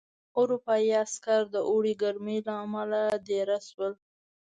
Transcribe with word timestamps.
اروپايي 0.39 0.91
عسکر 1.05 1.41
د 1.53 1.55
اوړي 1.69 1.93
ګرمۍ 2.01 2.39
له 2.47 2.53
امله 2.63 3.01
دېره 3.27 3.59
شول. 3.67 3.93